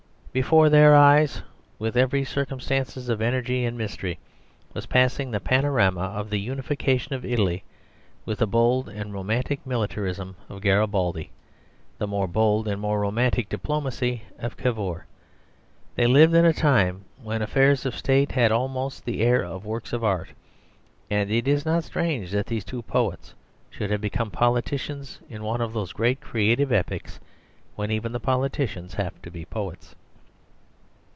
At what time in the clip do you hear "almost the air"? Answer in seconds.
18.53-19.43